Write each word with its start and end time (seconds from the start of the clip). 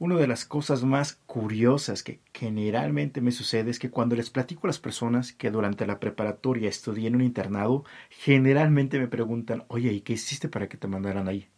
Una 0.00 0.16
de 0.16 0.26
las 0.26 0.44
cosas 0.44 0.82
más 0.82 1.20
curiosas 1.26 2.02
que 2.02 2.20
generalmente 2.34 3.20
me 3.20 3.30
sucede 3.30 3.70
es 3.70 3.78
que 3.78 3.88
cuando 3.90 4.16
les 4.16 4.28
platico 4.30 4.66
a 4.66 4.70
las 4.70 4.80
personas 4.80 5.32
que 5.32 5.52
durante 5.52 5.86
la 5.86 6.00
preparatoria 6.00 6.68
estudié 6.68 7.06
en 7.06 7.14
un 7.14 7.22
internado, 7.22 7.84
generalmente 8.08 8.98
me 8.98 9.06
preguntan, 9.06 9.64
oye, 9.68 9.92
¿y 9.92 10.00
qué 10.00 10.14
hiciste 10.14 10.48
para 10.48 10.68
que 10.68 10.76
te 10.76 10.88
mandaran 10.88 11.28
ahí? 11.28 11.48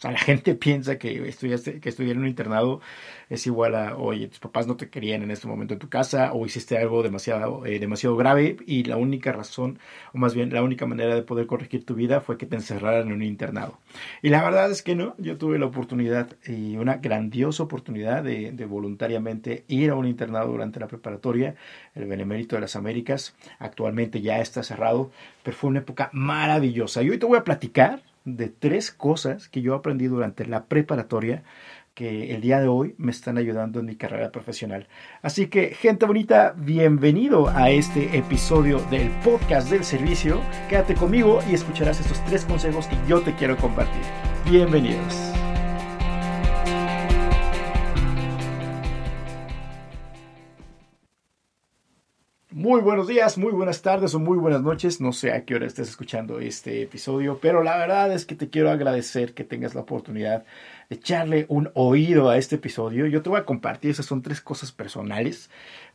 O 0.00 0.02
sea, 0.02 0.12
la 0.12 0.18
gente 0.18 0.54
piensa 0.54 0.98
que 0.98 1.28
estudiaste, 1.28 1.78
que 1.78 1.90
estudiar 1.90 2.16
en 2.16 2.22
un 2.22 2.28
internado 2.28 2.80
es 3.28 3.46
igual 3.46 3.74
a, 3.74 3.98
oye, 3.98 4.28
tus 4.28 4.38
papás 4.38 4.66
no 4.66 4.78
te 4.78 4.88
querían 4.88 5.22
en 5.22 5.30
este 5.30 5.46
momento 5.46 5.74
en 5.74 5.78
tu 5.78 5.90
casa 5.90 6.32
o 6.32 6.46
hiciste 6.46 6.78
algo 6.78 7.02
demasiado, 7.02 7.66
eh, 7.66 7.78
demasiado 7.78 8.16
grave 8.16 8.56
y 8.66 8.84
la 8.84 8.96
única 8.96 9.30
razón, 9.30 9.78
o 10.14 10.18
más 10.18 10.34
bien 10.34 10.54
la 10.54 10.62
única 10.62 10.86
manera 10.86 11.14
de 11.14 11.22
poder 11.22 11.46
corregir 11.46 11.84
tu 11.84 11.94
vida 11.94 12.22
fue 12.22 12.38
que 12.38 12.46
te 12.46 12.56
encerraran 12.56 13.08
en 13.08 13.12
un 13.12 13.22
internado. 13.22 13.78
Y 14.22 14.30
la 14.30 14.42
verdad 14.42 14.70
es 14.70 14.82
que 14.82 14.94
no, 14.94 15.14
yo 15.18 15.36
tuve 15.36 15.58
la 15.58 15.66
oportunidad 15.66 16.34
y 16.46 16.78
una 16.78 16.96
grandiosa 16.96 17.62
oportunidad 17.62 18.22
de, 18.22 18.52
de 18.52 18.64
voluntariamente 18.64 19.64
ir 19.68 19.90
a 19.90 19.96
un 19.96 20.06
internado 20.06 20.50
durante 20.50 20.80
la 20.80 20.88
preparatoria, 20.88 21.56
el 21.94 22.06
Benemérito 22.06 22.56
de 22.56 22.62
las 22.62 22.74
Américas. 22.74 23.36
Actualmente 23.58 24.22
ya 24.22 24.40
está 24.40 24.62
cerrado, 24.62 25.10
pero 25.42 25.54
fue 25.58 25.68
una 25.68 25.80
época 25.80 26.08
maravillosa. 26.14 27.02
Y 27.02 27.10
hoy 27.10 27.18
te 27.18 27.26
voy 27.26 27.36
a 27.36 27.44
platicar 27.44 28.00
de 28.24 28.48
tres 28.48 28.90
cosas 28.90 29.48
que 29.48 29.62
yo 29.62 29.74
aprendí 29.74 30.06
durante 30.06 30.46
la 30.46 30.64
preparatoria 30.64 31.42
que 31.94 32.34
el 32.34 32.40
día 32.40 32.60
de 32.60 32.68
hoy 32.68 32.94
me 32.98 33.10
están 33.10 33.36
ayudando 33.36 33.80
en 33.80 33.86
mi 33.86 33.96
carrera 33.96 34.30
profesional. 34.30 34.86
Así 35.22 35.48
que, 35.48 35.74
gente 35.74 36.06
bonita, 36.06 36.54
bienvenido 36.56 37.48
a 37.48 37.70
este 37.70 38.16
episodio 38.16 38.80
del 38.90 39.10
podcast 39.24 39.70
del 39.70 39.84
servicio. 39.84 40.40
Quédate 40.68 40.94
conmigo 40.94 41.40
y 41.50 41.54
escucharás 41.54 42.00
estos 42.00 42.24
tres 42.24 42.44
consejos 42.44 42.86
que 42.86 42.96
yo 43.08 43.20
te 43.20 43.34
quiero 43.34 43.56
compartir. 43.56 44.02
Bienvenidos. 44.48 45.39
Muy 52.70 52.82
buenos 52.82 53.08
días, 53.08 53.36
muy 53.36 53.50
buenas 53.50 53.82
tardes 53.82 54.14
o 54.14 54.20
muy 54.20 54.38
buenas 54.38 54.62
noches. 54.62 55.00
No 55.00 55.12
sé 55.12 55.32
a 55.32 55.44
qué 55.44 55.56
hora 55.56 55.66
estés 55.66 55.88
escuchando 55.88 56.38
este 56.38 56.82
episodio, 56.82 57.40
pero 57.42 57.64
la 57.64 57.76
verdad 57.76 58.12
es 58.12 58.24
que 58.24 58.36
te 58.36 58.48
quiero 58.48 58.70
agradecer 58.70 59.34
que 59.34 59.42
tengas 59.42 59.74
la 59.74 59.80
oportunidad 59.80 60.44
de 60.88 60.94
echarle 60.94 61.46
un 61.48 61.72
oído 61.74 62.30
a 62.30 62.38
este 62.38 62.54
episodio. 62.54 63.06
Yo 63.06 63.22
te 63.22 63.28
voy 63.28 63.40
a 63.40 63.44
compartir, 63.44 63.90
esas 63.90 64.06
son 64.06 64.22
tres 64.22 64.40
cosas 64.40 64.70
personales. 64.70 65.50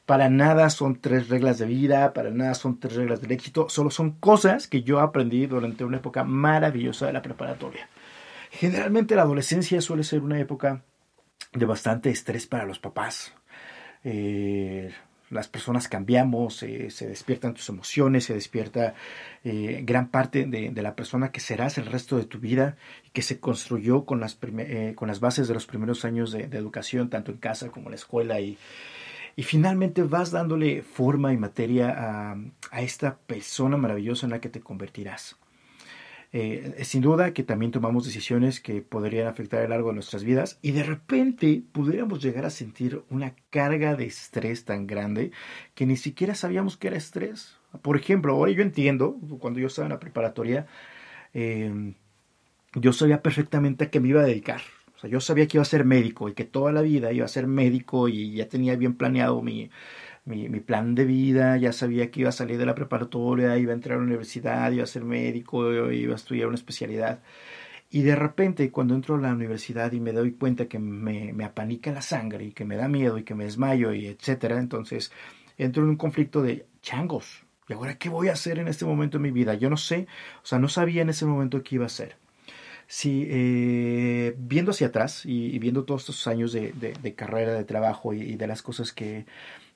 Para 0.05 0.29
nada 0.29 0.69
son 0.69 0.99
tres 0.99 1.29
reglas 1.29 1.59
de 1.59 1.65
vida, 1.65 2.11
para 2.11 2.29
nada 2.31 2.53
son 2.55 2.77
tres 2.77 2.97
reglas 2.97 3.21
del 3.21 3.31
éxito, 3.31 3.69
solo 3.69 3.89
son 3.89 4.11
cosas 4.11 4.67
que 4.67 4.83
yo 4.83 4.99
aprendí 4.99 5.45
durante 5.45 5.85
una 5.85 5.95
época 5.95 6.25
maravillosa 6.25 7.07
de 7.07 7.13
la 7.13 7.21
preparatoria. 7.21 7.87
Generalmente 8.51 9.15
la 9.15 9.21
adolescencia 9.21 9.79
suele 9.79 10.03
ser 10.03 10.19
una 10.19 10.41
época 10.41 10.83
de 11.53 11.65
bastante 11.65 12.09
estrés 12.09 12.47
para 12.47 12.65
los 12.65 12.79
papás. 12.79 13.33
Eh, 14.03 14.91
las 15.29 15.47
personas 15.47 15.87
cambiamos, 15.87 16.61
eh, 16.63 16.91
se 16.91 17.07
despiertan 17.07 17.53
tus 17.53 17.69
emociones, 17.69 18.25
se 18.25 18.33
despierta 18.33 18.93
eh, 19.43 19.81
gran 19.83 20.09
parte 20.09 20.45
de, 20.45 20.71
la 20.81 20.95
persona 20.95 21.31
que 21.31 21.39
serás 21.39 21.77
el 21.77 21.87
resto 21.87 22.17
de 22.17 22.25
tu 22.25 22.39
vida 22.39 22.77
y 23.05 23.09
que 23.09 23.21
se 23.21 23.39
construyó 23.39 24.05
con 24.05 24.19
las, 24.19 24.37
eh, 24.41 24.93
con 24.95 25.07
las 25.07 25.19
bases 25.19 25.47
de 25.47 25.53
los 25.53 25.65
primeros 25.65 26.05
años 26.05 26.31
de, 26.31 26.43
educación, 26.43 27.09
tanto 27.09 27.31
en 27.31 27.37
casa 27.37 27.69
como 27.69 27.87
en 27.87 27.91
la 27.91 27.97
escuela. 27.97 28.39
Y, 28.39 28.57
y 29.35 29.43
finalmente 29.43 30.03
vas 30.03 30.31
dándole 30.31 30.81
forma 30.81 31.33
y 31.33 31.37
materia 31.37 31.93
a, 31.97 32.37
a 32.71 32.81
esta 32.81 33.17
persona 33.17 33.77
maravillosa 33.77 34.27
en 34.27 34.31
la 34.31 34.39
que 34.39 34.49
te 34.49 34.61
convertirás. 34.61 35.37
Eh, 36.37 36.83
sin 36.83 37.01
duda 37.01 37.33
que 37.33 37.43
también 37.43 37.71
tomamos 37.71 38.03
decisiones 38.03 38.59
que 38.59 38.81
podrían 38.81 39.27
afectar 39.27 39.61
a 39.61 39.63
lo 39.63 39.69
largo 39.69 39.87
de 39.87 39.93
nuestras 39.93 40.25
vidas 40.25 40.59
y 40.61 40.73
de 40.73 40.83
repente 40.83 41.63
pudiéramos 41.71 42.21
llegar 42.21 42.43
a 42.43 42.49
sentir 42.49 43.03
una 43.09 43.33
carga 43.49 43.95
de 43.95 44.07
estrés 44.07 44.65
tan 44.65 44.85
grande 44.85 45.31
que 45.75 45.85
ni 45.85 45.95
siquiera 45.95 46.35
sabíamos 46.35 46.75
que 46.75 46.87
era 46.87 46.97
estrés. 46.97 47.55
Por 47.81 47.95
ejemplo, 47.95 48.33
ahora 48.33 48.51
yo 48.51 48.63
entiendo, 48.63 49.15
cuando 49.39 49.61
yo 49.61 49.67
estaba 49.67 49.85
en 49.85 49.93
la 49.93 49.99
preparatoria, 50.01 50.67
em, 51.33 51.93
yo 52.73 52.91
sabía 52.91 53.21
perfectamente 53.21 53.85
a 53.85 53.89
qué 53.89 54.01
me 54.01 54.09
iba 54.09 54.21
a 54.21 54.25
dedicar. 54.25 54.61
O 54.97 54.99
sea, 54.99 55.09
yo 55.09 55.21
sabía 55.21 55.47
que 55.47 55.57
iba 55.57 55.61
a 55.61 55.65
ser 55.65 55.85
médico 55.85 56.27
y 56.27 56.33
que 56.33 56.43
toda 56.43 56.73
la 56.73 56.81
vida 56.81 57.13
iba 57.13 57.25
a 57.25 57.29
ser 57.29 57.47
médico 57.47 58.09
y 58.09 58.33
ya 58.33 58.49
tenía 58.49 58.75
bien 58.75 58.95
planeado 58.95 59.41
mi, 59.41 59.69
mi, 60.25 60.49
mi, 60.49 60.59
plan 60.59 60.95
de 60.95 61.05
vida, 61.05 61.57
ya 61.57 61.71
sabía 61.71 62.11
que 62.11 62.21
iba 62.21 62.29
a 62.29 62.33
salir 62.33 62.57
de 62.57 62.65
la 62.65 62.75
preparatoria, 62.75 63.57
iba 63.57 63.71
a 63.71 63.75
entrar 63.75 63.97
a 63.97 64.01
la 64.01 64.07
universidad, 64.07 64.71
iba 64.71 64.83
a 64.83 64.87
ser 64.87 65.03
médico, 65.05 65.71
iba 65.91 66.13
a 66.13 66.15
estudiar 66.15 66.47
una 66.47 66.55
especialidad. 66.55 67.21
Y 67.91 68.01
de 68.01 68.15
repente, 68.15 68.71
cuando 68.71 68.95
entro 68.95 69.15
a 69.15 69.19
la 69.19 69.33
universidad 69.33 69.91
y 69.93 69.99
me 69.99 70.11
doy 70.11 70.33
cuenta 70.33 70.67
que 70.67 70.79
me, 70.79 71.31
me 71.33 71.45
apanica 71.45 71.91
la 71.91 72.01
sangre 72.01 72.45
y 72.45 72.51
que 72.51 72.65
me 72.65 72.75
da 72.75 72.87
miedo 72.87 73.17
y 73.17 73.23
que 73.23 73.35
me 73.35 73.45
desmayo 73.45 73.93
y 73.93 74.07
etcétera, 74.07 74.59
entonces 74.59 75.11
entro 75.57 75.83
en 75.83 75.89
un 75.89 75.95
conflicto 75.95 76.41
de 76.41 76.65
changos. 76.81 77.43
¿Y 77.67 77.73
ahora 77.73 77.97
qué 77.97 78.09
voy 78.09 78.29
a 78.29 78.33
hacer 78.33 78.59
en 78.59 78.67
este 78.67 78.85
momento 78.85 79.17
de 79.17 79.23
mi 79.23 79.31
vida? 79.31 79.53
Yo 79.55 79.69
no 79.69 79.77
sé, 79.77 80.07
o 80.43 80.45
sea, 80.45 80.59
no 80.59 80.69
sabía 80.69 81.03
en 81.03 81.09
ese 81.09 81.25
momento 81.25 81.63
qué 81.63 81.75
iba 81.75 81.85
a 81.85 81.87
hacer. 81.87 82.17
Si 82.87 83.25
eh, 83.29 84.35
viendo 84.37 84.71
hacia 84.71 84.87
atrás 84.87 85.25
y, 85.25 85.57
viendo 85.59 85.85
todos 85.85 86.01
estos 86.01 86.27
años 86.27 86.51
de, 86.51 86.71
de, 86.73 87.15
carrera, 87.15 87.53
de 87.53 87.63
trabajo 87.63 88.13
y 88.13 88.35
de 88.35 88.47
las 88.47 88.61
cosas 88.61 88.91
que, 88.91 89.25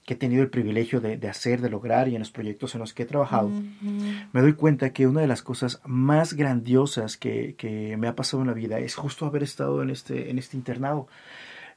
que 0.09 0.15
he 0.15 0.17
tenido 0.17 0.41
el 0.41 0.49
privilegio 0.49 1.01
de, 1.01 1.29
hacer, 1.29 1.61
de 1.61 1.69
lograr 1.69 2.07
y 2.07 2.15
en 2.15 2.19
los 2.21 2.31
proyectos 2.31 2.73
en 2.73 2.81
los 2.81 2.95
que 2.95 3.03
he 3.03 3.05
trabajado, 3.05 3.51
me 3.51 4.41
doy 4.41 4.53
cuenta 4.53 4.91
que 4.91 5.05
una 5.05 5.21
de 5.21 5.27
las 5.27 5.43
cosas 5.43 5.81
más 5.85 6.33
grandiosas 6.33 7.15
que, 7.15 7.53
que, 7.55 7.95
me 7.95 8.07
ha 8.07 8.15
pasado 8.15 8.41
en 8.41 8.47
la 8.47 8.55
vida 8.55 8.79
es 8.79 8.95
justo 8.95 9.27
haber 9.27 9.43
estado 9.43 9.83
en 9.83 9.91
este, 9.91 10.31
en 10.31 10.39
este 10.39 10.57
internado. 10.57 11.07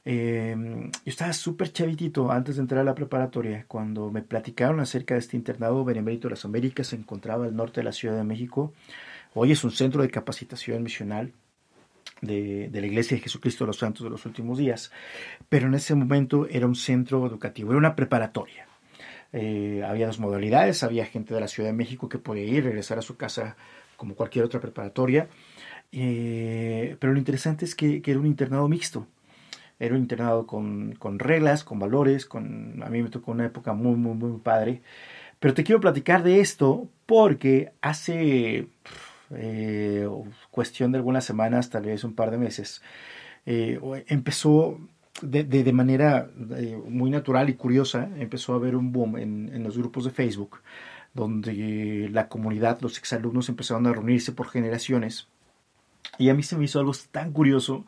Em, 0.03 0.89
yo 0.89 1.01
estaba 1.05 1.31
súper 1.31 1.71
chavitito 1.71 2.31
antes 2.31 2.55
de 2.55 2.63
entrar 2.63 2.81
a 2.81 2.83
la 2.83 2.95
preparatoria 2.95 3.65
cuando 3.67 4.09
me 4.09 4.23
platicaron 4.23 4.79
acerca 4.79 5.13
de 5.13 5.19
este 5.19 5.37
internado 5.37 5.85
Benemérito 5.85 6.27
de 6.27 6.31
las 6.31 6.43
Américas, 6.43 6.87
se 6.87 6.95
encontraba 6.95 7.45
al 7.45 7.55
norte 7.55 7.81
de 7.81 7.85
la 7.85 7.91
Ciudad 7.91 8.17
de 8.17 8.23
México. 8.23 8.73
Hoy 9.35 9.51
es 9.51 9.63
un 9.63 9.69
centro 9.69 10.01
de 10.01 10.09
capacitación 10.09 10.81
misional 10.81 11.33
de, 12.23 12.69
la 12.71 12.87
Iglesia 12.87 13.17
de 13.17 13.23
Jesucristo 13.23 13.63
de 13.63 13.67
los 13.67 13.77
Santos 13.77 14.03
de 14.03 14.09
los 14.09 14.25
Últimos 14.25 14.57
Días, 14.57 14.91
pero 15.49 15.67
en 15.67 15.73
ese 15.75 15.95
momento 15.95 16.47
era 16.49 16.65
un 16.65 16.75
centro 16.75 17.25
educativo, 17.27 17.71
era 17.71 17.77
una 17.77 17.95
preparatoria. 17.95 18.67
Eh, 19.31 19.83
había 19.85 20.07
dos 20.07 20.19
modalidades, 20.19 20.83
había 20.83 21.05
gente 21.05 21.33
de 21.33 21.39
la 21.39 21.47
Ciudad 21.47 21.69
de 21.69 21.75
México 21.75 22.07
que 22.07 22.19
podía 22.19 22.45
ir, 22.45 22.63
regresar 22.63 22.99
a 22.99 23.01
su 23.01 23.17
casa 23.17 23.55
como 23.97 24.15
cualquier 24.15 24.45
otra 24.45 24.59
preparatoria, 24.59 25.27
eh, 25.91 26.97
pero 26.99 27.13
lo 27.13 27.19
interesante 27.19 27.65
es 27.65 27.75
que, 27.75 28.01
era 28.05 28.19
un 28.19 28.27
internado 28.27 28.67
mixto, 28.67 29.07
era 29.79 29.95
un 29.95 30.01
internado 30.01 30.45
con, 30.47 30.93
con, 30.93 31.19
reglas, 31.19 31.63
con 31.63 31.79
valores, 31.79 32.25
con, 32.25 32.81
a 32.83 32.89
mí 32.89 33.01
me 33.01 33.09
tocó 33.09 33.31
una 33.31 33.45
época 33.45 33.73
muy, 33.73 33.95
muy, 33.95 34.15
muy 34.15 34.39
padre, 34.39 34.81
pero 35.39 35.53
te 35.53 35.63
quiero 35.63 35.81
platicar 35.81 36.23
de 36.23 36.39
esto 36.39 36.87
porque 37.05 37.73
hace 37.81 38.67
eh, 39.35 40.07
cuestión 40.51 40.91
de 40.91 40.97
algunas 40.97 41.25
semanas, 41.25 41.69
tal 41.69 41.83
vez 41.83 42.03
un 42.03 42.15
par 42.15 42.31
de 42.31 42.37
meses, 42.37 42.81
eh, 43.45 43.79
empezó 44.07 44.79
de, 45.21 45.43
de, 45.43 45.73
manera 45.73 46.29
eh, 46.57 46.81
muy 46.87 47.09
natural 47.09 47.49
y 47.49 47.55
curiosa, 47.55 48.09
empezó 48.17 48.53
a 48.53 48.57
haber 48.57 48.75
un 48.75 48.91
boom 48.91 49.17
en, 49.17 49.51
en, 49.53 49.63
los 49.63 49.77
grupos 49.77 50.05
de 50.05 50.11
Facebook, 50.11 50.61
donde 51.13 52.09
la 52.11 52.27
comunidad, 52.27 52.81
los 52.81 52.97
exalumnos 52.97 53.49
empezaron 53.49 53.85
a 53.87 53.93
reunirse 53.93 54.31
por 54.31 54.49
generaciones. 54.49 55.27
Y 56.17 56.29
a 56.29 56.33
mí 56.33 56.43
se 56.43 56.57
me 56.57 56.65
hizo 56.65 56.79
algo 56.79 56.93
tan 57.11 57.31
curioso 57.31 57.85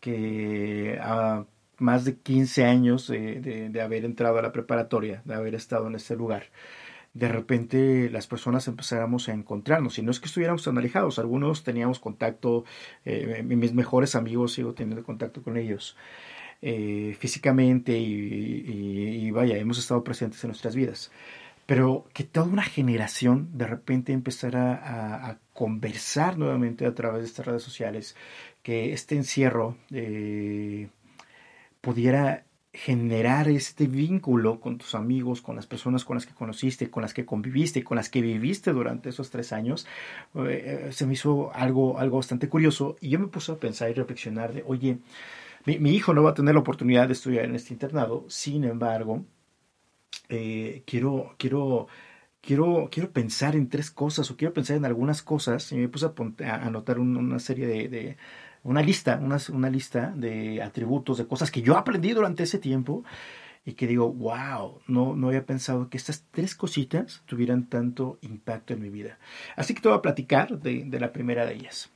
que 0.00 0.98
a 1.00 1.44
más 1.78 2.04
de 2.04 2.16
15 2.16 2.64
años 2.64 3.08
de, 3.08 3.68
de 3.70 3.80
haber 3.82 4.04
entrado 4.04 4.38
a 4.38 4.42
la 4.42 4.52
preparatoria, 4.52 5.22
de 5.24 5.34
haber 5.34 5.54
estado 5.54 5.88
en 5.88 5.96
este 5.96 6.16
lugar, 6.16 6.44
de 7.14 7.28
repente 7.28 8.08
las 8.10 8.26
personas 8.26 8.68
empezáramos 8.68 9.28
a 9.28 9.32
encontrarnos. 9.32 9.98
Y 9.98 10.02
no 10.02 10.10
es 10.10 10.20
que 10.20 10.26
estuviéramos 10.26 10.64
tan 10.64 10.78
alejados, 10.78 11.18
algunos 11.18 11.64
teníamos 11.64 11.98
contacto, 11.98 12.64
eh, 13.04 13.42
mis 13.44 13.74
mejores 13.74 14.14
amigos 14.14 14.54
sigo 14.54 14.74
teniendo 14.74 15.04
contacto 15.04 15.42
con 15.42 15.56
ellos 15.56 15.96
eh, 16.62 17.16
físicamente 17.18 17.98
y, 17.98 19.30
vaya, 19.32 19.56
hemos 19.56 19.78
estado 19.78 20.04
presentes 20.04 20.42
en 20.44 20.48
nuestras 20.48 20.74
vidas. 20.74 21.10
Pero 21.66 22.06
que 22.12 22.24
toda 22.24 22.46
una 22.46 22.62
generación 22.62 23.50
de 23.56 23.66
repente 23.66 24.12
empezara 24.12 25.28
a, 25.30 25.38
conversar 25.52 26.38
nuevamente 26.38 26.86
a 26.86 26.94
través 26.94 27.22
de 27.22 27.26
estas 27.26 27.46
redes 27.46 27.62
sociales, 27.62 28.16
que 28.62 28.92
este 28.94 29.16
encierro 29.16 29.76
eh, 29.90 30.88
pudiera 31.80 32.44
generar 32.74 33.48
este 33.48 33.86
vínculo 33.86 34.58
con 34.58 34.78
tus 34.78 34.94
amigos, 34.94 35.42
con 35.42 35.56
las 35.56 35.66
personas 35.66 36.04
con 36.04 36.16
las 36.16 36.26
que 36.26 36.32
conociste, 36.32 36.90
con 36.90 37.02
las 37.02 37.12
que 37.12 37.26
conviviste, 37.26 37.84
con 37.84 37.96
las 37.96 38.08
que 38.08 38.22
viviste 38.22 38.72
durante 38.72 39.10
esos 39.10 39.30
tres 39.30 39.52
años, 39.52 39.86
eh, 40.34 40.88
se 40.90 41.06
me 41.06 41.12
hizo 41.12 41.52
algo, 41.54 41.98
algo 41.98 42.16
bastante 42.16 42.48
curioso. 42.48 42.96
Y 43.00 43.10
yo 43.10 43.18
me 43.18 43.28
puse 43.28 43.52
a 43.52 43.56
pensar 43.56 43.90
y 43.90 43.94
reflexionar 43.94 44.54
de, 44.54 44.64
oye, 44.66 44.98
mi, 45.66 45.90
hijo 45.94 46.14
no 46.14 46.22
va 46.22 46.30
a 46.30 46.34
tener 46.34 46.54
la 46.54 46.60
oportunidad 46.60 47.08
de 47.08 47.12
estudiar 47.12 47.44
en 47.44 47.54
este 47.54 47.74
internado, 47.74 48.24
sin 48.28 48.64
embargo, 48.64 49.24
eh, 50.28 50.82
quiero, 50.86 51.34
quiero, 51.38 51.88
quiero, 52.40 52.88
quiero 52.90 53.12
pensar 53.12 53.54
en 53.54 53.68
tres 53.68 53.90
cosas 53.90 54.30
o 54.30 54.36
quiero 54.36 54.54
pensar 54.54 54.76
en 54.76 54.86
algunas 54.86 55.22
cosas 55.22 55.70
y 55.72 55.76
me 55.76 55.88
puse 55.88 56.06
a, 56.06 56.54
anotar 56.66 56.98
una 56.98 57.38
serie 57.38 57.66
de 57.66 58.16
una 58.64 58.82
lista, 58.82 59.18
una, 59.22 59.38
una 59.52 59.70
lista 59.70 60.12
de 60.14 60.62
atributos, 60.62 61.18
de 61.18 61.26
cosas 61.26 61.50
que 61.50 61.62
yo 61.62 61.76
aprendí 61.76 62.12
durante 62.12 62.44
ese 62.44 62.58
tiempo 62.58 63.04
y 63.64 63.74
que 63.74 63.86
digo, 63.86 64.12
wow, 64.12 64.80
no, 64.88 65.14
no 65.14 65.28
había 65.28 65.46
pensado 65.46 65.88
que 65.88 65.96
estas 65.96 66.24
tres 66.30 66.54
cositas 66.54 67.22
tuvieran 67.26 67.68
tanto 67.68 68.18
impacto 68.22 68.74
en 68.74 68.82
mi 68.82 68.90
vida. 68.90 69.18
Así 69.56 69.74
que 69.74 69.80
te 69.80 69.88
voy 69.88 69.98
a 69.98 70.02
platicar 70.02 70.58
de, 70.58 70.84
de 70.84 71.00
la 71.00 71.12
primera 71.12 71.46
de 71.46 71.54
ellas. 71.54 71.90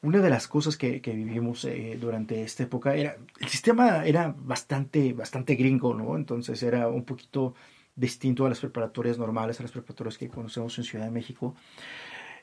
Una 0.00 0.20
de 0.20 0.30
las 0.30 0.46
cosas 0.46 0.76
que, 0.76 1.00
que 1.00 1.12
vivimos 1.12 1.64
eh, 1.64 1.98
durante 2.00 2.42
esta 2.42 2.62
época 2.62 2.94
era, 2.94 3.16
el 3.40 3.48
sistema 3.48 4.04
era 4.06 4.32
bastante, 4.38 5.12
bastante 5.12 5.56
gringo, 5.56 5.92
¿no? 5.92 6.16
Entonces 6.16 6.62
era 6.62 6.86
un 6.86 7.04
poquito 7.04 7.54
distinto 7.96 8.46
a 8.46 8.48
las 8.48 8.60
preparatorias 8.60 9.18
normales, 9.18 9.58
a 9.58 9.64
las 9.64 9.72
preparatorias 9.72 10.16
que 10.16 10.28
conocemos 10.28 10.78
en 10.78 10.84
Ciudad 10.84 11.04
de 11.04 11.10
México. 11.10 11.56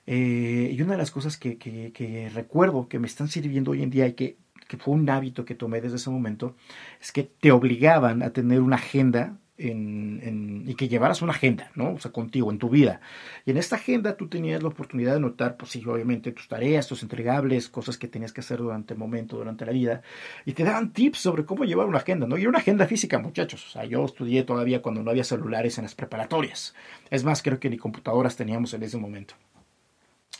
Eh, 0.07 0.71
y 0.73 0.81
una 0.81 0.93
de 0.93 0.97
las 0.97 1.11
cosas 1.11 1.37
que, 1.37 2.31
recuerdo 2.33 2.87
que 2.87 2.99
me 2.99 3.07
están 3.07 3.27
sirviendo 3.27 3.71
hoy 3.71 3.83
en 3.83 3.89
día 3.89 4.07
y 4.07 4.13
que 4.13 4.37
fue 4.77 4.93
un 4.93 5.09
hábito 5.09 5.45
que 5.45 5.55
tomé 5.55 5.81
desde 5.81 5.97
ese 5.97 6.09
momento, 6.09 6.55
es 7.01 7.11
que 7.11 7.23
te 7.23 7.51
obligaban 7.51 8.23
a 8.23 8.31
tener 8.31 8.61
una 8.61 8.75
agenda 8.77 9.37
en, 9.57 10.63
y 10.67 10.75
que 10.75 10.87
llevaras 10.87 11.21
una 11.21 11.31
agenda, 11.31 11.71
¿no? 11.75 11.93
O 11.93 11.99
sea, 11.99 12.11
contigo, 12.11 12.51
en 12.51 12.57
tu 12.57 12.69
vida. 12.69 12.99
Y 13.45 13.51
en 13.51 13.57
esta 13.57 13.77
agenda 13.77 14.17
tú 14.17 14.27
tenías 14.27 14.61
la 14.61 14.69
oportunidad 14.69 15.13
de 15.13 15.19
notar, 15.19 15.57
pues 15.57 15.71
sí, 15.71 15.83
obviamente 15.85 16.31
tus 16.31 16.47
tareas, 16.47 16.87
tus 16.87 17.03
entregables, 17.03 17.69
cosas 17.69 17.97
que 17.97 18.07
tenías 18.07 18.33
que 18.33 18.41
hacer 18.41 18.59
durante 18.59 18.93
el 18.93 18.99
momento, 18.99 19.37
durante 19.37 19.65
la 19.65 19.71
vida, 19.71 20.01
y 20.45 20.53
te 20.53 20.63
daban 20.63 20.91
tips 20.91 21.19
sobre 21.19 21.45
cómo 21.45 21.63
llevar 21.63 21.87
una 21.87 21.99
agenda, 21.99 22.27
¿no? 22.27 22.37
Y 22.37 22.47
una 22.47 22.59
agenda 22.59 22.85
física, 22.87 23.19
muchachos. 23.19 23.65
O 23.67 23.69
sea, 23.69 23.85
yo 23.85 24.03
estudié 24.05 24.43
todavía 24.43 24.81
cuando 24.81 25.03
no 25.03 25.11
había 25.11 25.23
celulares 25.23 25.77
en 25.77 25.83
las 25.85 25.95
preparatorias. 25.95 26.75
Es 27.09 27.23
más, 27.23 27.41
creo 27.41 27.59
que 27.59 27.69
ni 27.69 27.77
computadoras 27.77 28.35
teníamos 28.35 28.73
en 28.73 28.83
ese 28.83 28.97
momento. 28.97 29.35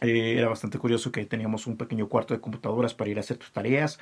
Eh, 0.01 0.35
era 0.37 0.49
bastante 0.49 0.77
curioso 0.77 1.11
que 1.11 1.25
teníamos 1.25 1.67
un 1.67 1.77
pequeño 1.77 2.09
cuarto 2.09 2.33
de 2.33 2.41
computadoras 2.41 2.93
para 2.93 3.09
ir 3.09 3.17
a 3.17 3.21
hacer 3.21 3.37
tus 3.37 3.51
tareas 3.51 3.99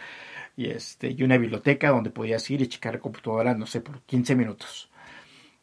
y, 0.58 0.68
este, 0.72 1.12
y 1.12 1.24
una 1.24 1.38
biblioteca 1.38 1.90
donde 1.92 2.12
podías 2.12 2.50
ir 2.52 2.62
y 2.62 2.68
checar 2.68 2.96
la 2.96 3.02
computadora, 3.02 3.56
no 3.56 3.68
sé, 3.68 3.82
por 3.82 4.02
15 4.04 4.36
minutos. 4.36 4.92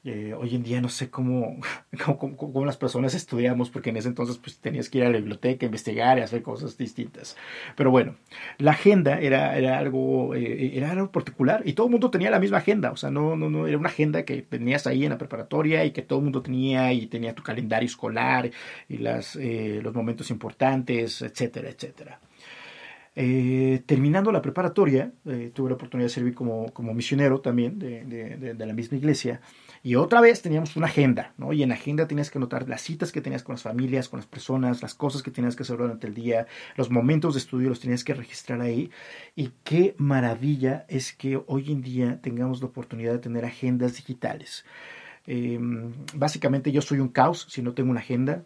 Eh, 0.02 0.32
hoy 0.32 0.54
en 0.54 0.62
día 0.62 0.80
no 0.80 0.88
sé 0.88 1.10
cómo, 1.10 1.60
cómo, 2.04 2.36
cómo, 2.36 2.64
las 2.64 2.78
personas 2.78 3.14
estudiamos, 3.14 3.68
porque 3.70 3.90
en 3.90 3.98
ese 3.98 4.08
entonces 4.08 4.38
pues, 4.38 4.58
tenías 4.58 4.88
que 4.88 4.98
ir 4.98 5.04
a 5.04 5.10
la 5.10 5.18
biblioteca, 5.18 5.66
investigar 5.66 6.18
y 6.18 6.22
hacer 6.22 6.42
cosas 6.42 6.78
distintas. 6.78 7.36
Pero 7.76 7.90
bueno, 7.90 8.16
la 8.58 8.70
agenda 8.72 9.20
era, 9.20 9.56
era, 9.58 9.78
algo, 9.78 10.34
eh, 10.34 10.76
era 10.76 10.92
algo 10.92 11.12
particular 11.12 11.62
y 11.66 11.74
todo 11.74 11.86
el 11.86 11.92
mundo 11.92 12.10
tenía 12.10 12.30
la 12.30 12.40
misma 12.40 12.58
agenda. 12.58 12.92
O 12.92 12.96
sea, 12.96 13.10
no, 13.10 13.36
no, 13.36 13.50
no, 13.50 13.66
era 13.66 13.76
una 13.76 13.90
agenda 13.90 14.24
que 14.24 14.42
tenías 14.42 14.86
ahí 14.86 15.04
en 15.04 15.10
la 15.10 15.18
preparatoria 15.18 15.84
y 15.84 15.90
que 15.92 16.02
todo 16.02 16.20
el 16.20 16.24
mundo 16.24 16.42
tenía 16.42 16.92
y 16.92 17.06
tenía 17.06 17.34
tu 17.34 17.42
calendario 17.42 17.86
escolar 17.86 18.50
y 18.88 18.98
las, 18.98 19.36
eh, 19.36 19.80
los 19.82 19.94
momentos 19.94 20.30
importantes, 20.30 21.20
etcétera, 21.22 21.68
etcétera. 21.68 22.20
Eh, 23.16 23.82
terminando 23.86 24.30
la 24.30 24.40
preparatoria, 24.40 25.12
eh, 25.26 25.50
tuve 25.52 25.70
la 25.70 25.74
oportunidad 25.74 26.06
de 26.06 26.14
servir 26.14 26.34
como, 26.34 26.72
como 26.72 26.94
misionero 26.94 27.40
también 27.40 27.78
de, 27.78 28.04
de, 28.04 28.54
de, 28.54 28.66
la 28.66 28.72
misma 28.72 28.98
iglesia. 28.98 29.40
Y 29.82 29.94
otra 29.94 30.20
vez 30.20 30.42
teníamos 30.42 30.76
una 30.76 30.86
agenda, 30.86 31.32
¿no? 31.38 31.54
Y 31.54 31.62
en 31.62 31.70
la 31.70 31.74
agenda 31.74 32.06
tenías 32.06 32.30
que 32.30 32.36
anotar 32.36 32.68
las 32.68 32.82
citas 32.82 33.12
que 33.12 33.22
tenías 33.22 33.42
con 33.42 33.54
las 33.54 33.62
familias, 33.62 34.10
con 34.10 34.18
las 34.18 34.26
personas, 34.26 34.82
las 34.82 34.94
cosas 34.94 35.22
que 35.22 35.30
tenías 35.30 35.56
que 35.56 35.62
hacer 35.62 35.78
durante 35.78 36.06
el 36.06 36.14
día, 36.14 36.46
los 36.76 36.90
momentos 36.90 37.34
de 37.34 37.40
estudio 37.40 37.70
los 37.70 37.80
tenías 37.80 38.04
que 38.04 38.12
registrar 38.12 38.60
ahí. 38.60 38.90
Y 39.34 39.52
qué 39.64 39.94
maravilla 39.96 40.84
es 40.88 41.14
que 41.14 41.42
hoy 41.46 41.72
en 41.72 41.80
día 41.80 42.20
tengamos 42.20 42.60
la 42.60 42.66
oportunidad 42.66 43.12
de 43.12 43.18
tener 43.20 43.46
agendas 43.46 43.94
digitales. 43.96 44.66
Eh, 45.32 45.60
básicamente 46.12 46.72
yo 46.72 46.82
soy 46.82 46.98
un 46.98 47.06
caos 47.06 47.46
si 47.48 47.62
no 47.62 47.72
tengo 47.72 47.92
una 47.92 48.00
agenda. 48.00 48.42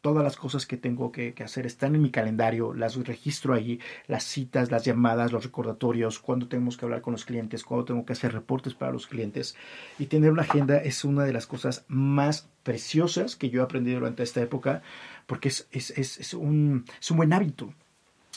Todas 0.00 0.24
las 0.24 0.36
cosas 0.36 0.66
que 0.66 0.76
tengo 0.76 1.12
que, 1.12 1.32
hacer 1.44 1.64
están 1.64 1.94
en 1.94 2.02
mi 2.02 2.10
calendario, 2.10 2.74
las 2.74 2.96
registro 2.96 3.54
ahí, 3.54 3.78
las 4.08 4.24
citas, 4.24 4.72
las 4.72 4.84
llamadas, 4.84 5.30
los 5.30 5.44
recordatorios, 5.44 6.18
cuando 6.18 6.48
tenemos 6.48 6.76
que 6.76 6.86
hablar 6.86 7.02
con 7.02 7.12
los 7.12 7.24
clientes, 7.24 7.62
cuando 7.62 7.84
tengo 7.84 8.04
que 8.04 8.14
hacer 8.14 8.32
reportes 8.32 8.74
para 8.74 8.90
los 8.90 9.06
clientes. 9.06 9.54
Y 9.96 10.06
tener 10.06 10.32
una 10.32 10.42
agenda 10.42 10.78
es 10.78 11.04
una 11.04 11.22
de 11.22 11.32
las 11.32 11.46
cosas 11.46 11.84
más 11.86 12.48
preciosas 12.64 13.36
que 13.36 13.48
yo 13.48 13.60
he 13.60 13.64
aprendido 13.64 14.00
durante 14.00 14.24
esta 14.24 14.42
época, 14.42 14.82
porque 15.26 15.50
es 15.50 16.34
un 16.34 16.84
buen 17.10 17.32
hábito. 17.32 17.72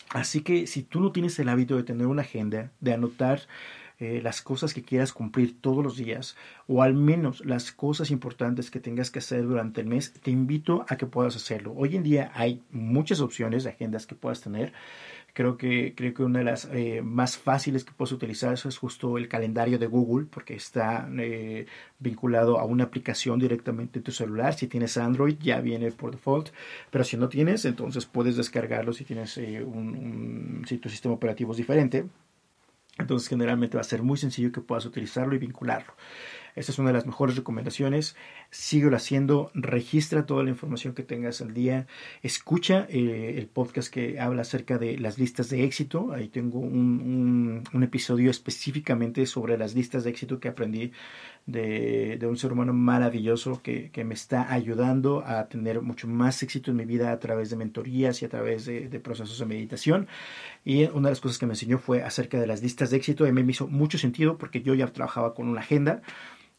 Así 0.10 0.42
que 0.42 0.68
si 0.68 0.84
tú 0.84 1.00
no 1.00 1.12
tienes 1.12 1.40
el 1.40 1.50
hábito 1.50 1.76
de 1.76 1.84
tener 1.84 2.06
una 2.06 2.22
agenda, 2.22 2.72
de 2.80 2.94
anotar 2.94 3.42
eh, 4.00 4.22
las 4.22 4.44
cosas 4.44 4.76
que 4.76 4.84
quieras 4.84 5.12
cumplir 5.12 5.60
todos 5.60 5.84
los 5.84 5.98
días 5.98 6.36
o 6.68 6.84
al 6.84 6.94
menos 6.94 7.44
las 7.46 7.72
cosas 7.72 8.12
importantes 8.12 8.70
que 8.70 8.80
tengas 8.80 9.10
que 9.10 9.20
hacer 9.20 9.48
durante 9.48 9.82
el 9.82 9.88
mes, 9.88 10.14
te 10.22 10.30
invito 10.30 10.86
a 10.88 10.98
que 10.98 11.08
puedas 11.08 11.36
hacerlo. 11.36 11.74
Hoy 11.76 11.96
en 11.96 12.04
día 12.04 12.32
hay 12.36 12.62
muchas 12.70 13.22
opciones 13.22 13.64
de 13.64 13.72
agendas 13.72 14.06
que 14.06 14.14
puedas 14.14 14.42
tener. 14.42 14.72
Creo 15.34 15.58
que, 15.58 15.96
creo 15.96 16.14
que 16.14 16.24
una 16.24 16.40
de 16.40 16.46
las 16.46 16.70
eh, 16.72 17.02
más 17.02 17.40
fáciles 17.40 17.84
que 17.84 17.92
puedes 17.92 18.12
utilizar 18.12 18.54
es 18.54 18.78
justo 18.78 19.18
el 19.18 19.28
calendario 19.28 19.80
de 19.80 19.88
Google, 19.88 20.28
porque 20.30 20.54
está 20.56 21.10
eh, 21.18 21.66
vinculado 21.98 22.60
a 22.60 22.66
una 22.66 22.84
aplicación 22.84 23.40
directamente 23.40 23.98
en 23.98 24.04
tu 24.04 24.12
celular. 24.12 24.54
Si 24.54 24.68
tienes 24.68 24.96
Android, 24.98 25.38
ya 25.40 25.60
viene 25.60 25.92
por 25.92 26.12
default, 26.12 26.50
pero 26.92 27.04
si 27.04 27.18
no 27.18 27.30
tienes, 27.30 27.66
entonces 27.66 28.06
puedes 28.06 28.38
descargarlo 28.38 28.94
si 28.94 29.06
tienes 29.06 29.38
un, 29.38 30.64
si 30.68 30.78
tu 30.78 30.90
sistema 30.90 31.16
operativo 31.16 31.52
es 31.52 31.58
diferente. 31.58 32.06
Entonces 33.00 33.30
generalmente 33.30 33.78
va 33.78 33.82
a 33.82 33.84
ser 33.84 34.04
muy 34.04 34.18
sencillo 34.18 34.52
que 34.52 34.62
puedas 34.62 34.86
utilizarlo 34.86 35.36
y 35.36 35.40
vincularlo. 35.40 35.94
Esta 36.58 36.72
es 36.72 36.80
una 36.80 36.90
de 36.90 36.94
las 36.94 37.06
mejores 37.06 37.36
recomendaciones. 37.36 38.16
Síguelo 38.50 38.96
haciendo, 38.96 39.52
registra 39.54 40.26
toda 40.26 40.44
la 40.44 40.50
información 40.50 40.96
que 40.96 41.04
tengas 41.04 41.40
al 41.40 41.54
día, 41.54 41.86
escucha 42.24 42.88
eh, 42.90 43.36
el 43.38 43.46
podcast 43.46 43.94
que 43.94 44.20
habla 44.20 44.42
acerca 44.42 44.80
de 44.80 44.98
las 44.98 45.20
listas 45.20 45.52
de 45.52 45.64
éxito. 45.64 46.12
Ahí 46.14 46.30
tengo 46.30 46.58
un, 46.58 47.64
un, 47.72 47.84
episodio 47.84 48.32
específicamente 48.32 49.28
sobre 49.28 49.56
las 49.56 49.76
listas 49.76 50.04
de 50.04 50.10
éxito 50.10 50.40
que 50.40 50.48
aprendí 50.48 50.92
de, 51.46 52.18
de 52.20 52.26
un 52.26 52.38
ser 52.38 52.52
humano 52.52 52.74
maravilloso 52.74 53.62
que, 53.62 53.92
que, 53.92 54.04
me 54.04 54.16
está 54.16 54.52
ayudando 54.52 55.24
a 55.28 55.48
tener 55.48 55.82
mucho 55.82 56.08
más 56.08 56.42
éxito 56.42 56.72
en 56.72 56.78
mi 56.78 56.86
vida 56.86 57.12
a 57.12 57.20
través 57.20 57.52
de 57.52 57.56
mentorías 57.56 58.24
y 58.24 58.26
a 58.26 58.30
través 58.30 58.66
de, 58.66 58.90
de 58.90 59.00
procesos 59.00 59.38
de 59.38 59.46
meditación. 59.46 60.08
Y 60.66 60.86
una 60.86 61.10
de 61.10 61.12
las 61.12 61.22
cosas 61.22 61.38
que 61.38 61.46
me 61.46 61.54
enseñó 61.54 61.78
fue 61.78 62.02
acerca 62.02 62.40
de 62.40 62.48
las 62.48 62.64
listas 62.64 62.90
de 62.90 62.98
éxito 62.98 63.28
y 63.28 63.32
me 63.32 63.42
hizo 63.42 63.68
mucho 63.68 64.00
sentido 64.00 64.40
porque 64.40 64.64
yo 64.64 64.74
ya 64.74 64.88
trabajaba 64.88 65.36
con 65.36 65.48
una 65.48 65.62
agenda 65.62 66.02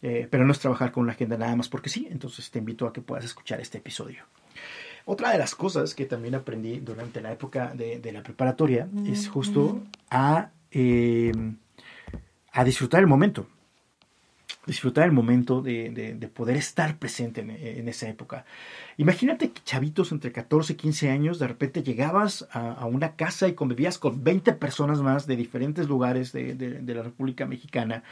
eh, 0.02 0.28
pero 0.30 0.44
no 0.44 0.52
es 0.52 0.58
trabajar 0.58 0.92
con 0.92 1.04
una 1.04 1.12
agenda 1.12 1.36
nada 1.36 1.56
más 1.56 1.68
porque 1.68 1.88
sí, 1.88 2.08
entonces 2.10 2.50
te 2.50 2.58
invito 2.58 2.86
a 2.86 2.92
que 2.92 3.00
puedas 3.00 3.24
escuchar 3.24 3.60
este 3.60 3.78
episodio. 3.78 4.24
Otra 5.04 5.30
de 5.30 5.38
las 5.38 5.54
cosas 5.54 5.94
que 5.94 6.04
también 6.04 6.34
aprendí 6.34 6.80
durante 6.80 7.20
la 7.20 7.32
época 7.32 7.72
de, 7.74 7.98
de 7.98 8.12
la 8.12 8.22
preparatoria 8.22 8.88
es 9.06 9.26
justo 9.28 9.80
a, 10.10 10.50
eh, 10.70 11.32
a 12.52 12.64
disfrutar 12.64 13.00
el 13.00 13.06
momento 13.06 13.46
disfrutar 14.68 15.06
el 15.06 15.12
momento 15.12 15.62
de, 15.62 15.90
de, 15.90 16.28
poder 16.28 16.56
estar 16.56 16.98
presente 16.98 17.40
en, 17.40 17.50
en, 17.50 17.88
esa 17.88 18.08
época. 18.08 18.44
Imagínate 18.98 19.50
que 19.50 19.62
chavitos 19.64 20.12
entre 20.12 20.30
14 20.30 20.74
y 20.74 20.76
15 20.76 21.10
años, 21.10 21.38
de 21.38 21.48
repente 21.48 21.82
llegabas 21.82 22.46
a, 22.52 22.84
una 22.84 23.16
casa 23.16 23.48
y 23.48 23.54
convivías 23.54 23.98
con 23.98 24.22
20 24.22 24.52
personas 24.52 25.00
más 25.00 25.26
de 25.26 25.36
diferentes 25.36 25.88
lugares 25.88 26.32
de, 26.32 26.54
de, 26.54 26.94
la 26.94 27.02
República 27.02 27.46
Mexicana 27.46 28.04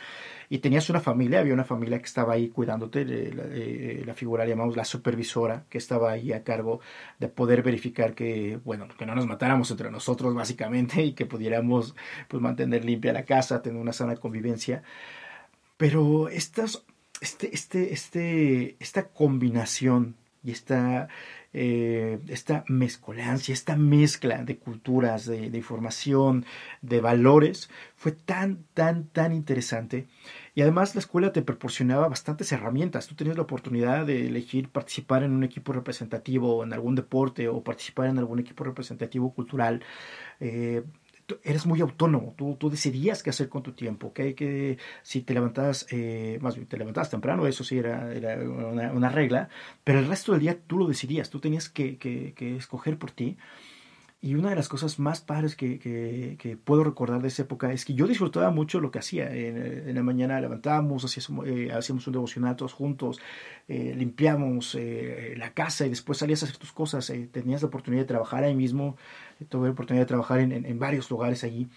y 0.49 0.59
tenías 0.59 0.89
una 0.89 1.01
familia, 1.01 1.41
había 1.41 1.53
una 1.55 1.65
familia 1.65 1.99
que 1.99 2.07
estaba 2.07 2.33
ahí 2.33 2.49
cuidándote, 2.49 3.05
la, 3.05 3.43
eh, 3.51 4.03
la 4.07 4.15
figura 4.15 4.47
llamamos 4.47 4.77
la 4.77 4.85
supervisora, 4.85 5.65
que 5.69 5.79
estaba 5.79 6.11
ahí 6.11 6.33
a 6.33 6.43
cargo 6.43 6.81
de 7.19 7.29
poder 7.29 7.63
verificar 7.63 8.15
que, 8.15 8.59
bueno, 8.65 8.89
que 8.97 9.05
no 9.05 9.15
nos 9.15 9.27
matáramos 9.27 9.71
entre 9.71 9.91
nosotros 9.91 10.35
básicamente 10.35 11.03
y 11.03 11.13
que 11.13 11.27
pudiéramos 11.27 11.95
pues, 12.29 12.43
mantener 12.43 12.85
limpia 12.85 13.13
la 13.13 13.25
casa, 13.25 13.61
tener 13.61 13.81
una 13.81 13.93
sana 13.93 14.17
convivencia. 14.17 14.83
Pero 15.77 16.29
estas, 16.29 16.85
este, 17.21 17.55
este, 17.55 17.93
este, 17.93 18.77
esta 18.81 19.09
combinación 19.09 20.17
y 20.47 20.53
esta, 20.53 21.09
eh, 21.53 22.21
esta 22.29 22.65
mezcolancia, 22.69 23.53
esta 23.53 23.77
mezcla 23.77 24.45
de 24.45 24.59
culturas, 24.59 25.27
de, 25.27 25.47
información, 25.47 26.47
de 26.83 27.01
valores, 27.01 27.69
fue 27.97 28.13
tan, 28.13 28.65
tan, 28.73 29.09
tan 29.09 29.33
interesante. 29.33 30.07
Y 30.55 30.63
además 30.63 30.95
la 30.95 31.01
escuela 31.01 31.33
te 31.33 31.43
proporcionaba 31.43 32.09
bastantes 32.09 32.53
herramientas. 32.53 33.09
Tú 33.09 33.17
tenías 33.17 33.37
la 33.37 33.43
oportunidad 33.43 34.07
de 34.07 34.27
elegir 34.29 34.69
participar 34.69 35.25
en 35.25 35.33
un 35.33 35.43
equipo 35.43 35.73
representativo, 35.73 36.63
en 36.63 36.73
algún 36.73 36.95
deporte 36.95 37.49
o 37.49 37.65
participar 37.65 38.07
en 38.07 38.19
algún 38.19 38.39
equipo 38.39 38.63
representativo 38.63 39.35
cultural. 39.35 39.83
Eh, 40.39 40.85
eres 41.43 41.67
muy 41.67 41.81
autónomo, 41.81 42.35
tú, 42.37 42.57
tú, 42.57 42.71
decidías 42.71 43.23
qué 43.23 43.31
hacer 43.31 43.49
con 43.49 43.63
tu 43.63 43.73
tiempo, 43.73 44.13
que, 44.13 44.35
que 44.35 44.79
si 45.03 45.23
te 45.23 45.35
levantabas, 45.35 45.87
eh, 45.91 46.39
más 46.41 46.55
bien 46.57 46.67
te 46.67 46.77
levantabas 46.77 47.11
temprano, 47.11 47.47
eso 47.47 47.65
sí 47.65 47.79
era, 47.79 48.13
era 48.13 48.37
una, 48.37 48.93
una, 48.93 49.09
regla, 49.09 49.49
pero 49.85 49.99
el 49.99 50.07
resto 50.07 50.33
del 50.33 50.41
día 50.41 50.59
tú 50.67 50.79
lo 50.79 50.87
decidías, 50.87 51.31
tú 51.31 51.41
tenías 51.41 51.69
que, 51.69 51.99
que, 51.99 52.33
que 52.35 52.57
escoger 52.57 52.99
por 52.99 53.11
ti. 53.11 53.37
Y 54.23 54.35
una 54.35 54.49
de 54.51 54.57
las 54.57 54.69
cosas 54.69 54.99
más 54.99 55.21
padres 55.21 55.55
que, 55.55 55.79
que, 55.79 56.37
que, 56.39 56.57
puedo 56.57 56.83
recordar 56.83 57.21
de 57.21 57.29
esa 57.29 57.43
época 57.43 57.73
es 57.73 57.85
que 57.85 57.95
yo 57.95 58.07
disfrutaba 58.07 58.51
mucho 58.51 58.81
lo 58.81 58.91
que 58.91 58.99
hacía. 58.99 59.31
En, 59.31 59.57
en 59.57 59.95
la 59.95 60.03
mañana 60.03 60.41
levantábamos, 60.41 61.05
hacíamos, 61.05 61.47
eh, 61.47 61.71
hacíamos 61.71 62.07
un 62.07 62.15
devocional 62.15 62.57
todos 62.57 62.73
juntos, 62.73 63.21
eh, 63.69 63.95
limpiábamos 63.97 64.75
eh, 64.75 65.35
la 65.37 65.53
casa 65.53 65.87
y 65.87 65.91
después 65.91 66.19
salías 66.19 66.43
a 66.43 66.47
hacer 66.47 66.57
tus 66.57 66.73
cosas. 66.73 67.09
Eh, 67.11 67.29
tenías 67.31 67.63
la 67.63 67.69
oportunidad 67.69 68.03
de 68.03 68.09
trabajar 68.09 68.43
ahí 68.43 68.55
mismo 68.55 68.97
tuve 69.45 69.67
la 69.69 69.73
oportunidad 69.73 70.03
de 70.05 70.09
trabajar 70.09 70.41
en, 70.41 70.53
en 70.53 70.79
varios 70.79 71.11
lugares 71.11 71.45
allí 71.45 71.69